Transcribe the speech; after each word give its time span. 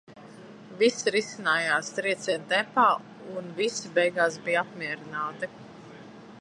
Viss 0.79 1.03
risinājās 1.15 1.91
trieciena 1.97 2.47
tempā 2.53 2.87
un 3.41 3.53
visi 3.61 3.95
beigās 3.99 4.41
bij 4.49 4.61
apmierināti. 4.67 5.55